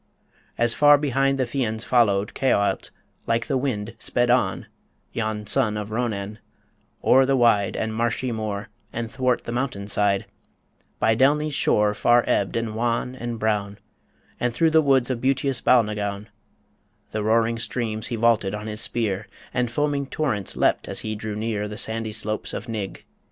[0.57, 2.89] As far behind The Fians followed, Caoilte,
[3.27, 4.65] like the wind, Sped on
[5.13, 6.39] yon son of Ronan
[7.03, 10.25] o'er the wide And marshy moor, and 'thwart the mountain side,
[10.97, 13.77] By Delny's shore far ebbed, and wan, and brown,
[14.39, 16.29] And through the woods of beautous Balnagown:
[17.11, 21.35] The roaring streams he vaulted on his spear, And foaming torrents leapt, as he drew
[21.35, 23.03] near The sandy slopes of Nigg.